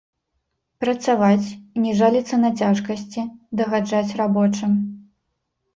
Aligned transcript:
Працаваць, 0.83 1.47
не 1.83 1.91
жаліцца 2.01 2.35
на 2.43 2.49
цяжкасці, 2.63 3.21
дагаджаць 3.61 4.15
рабочым. 4.25 4.71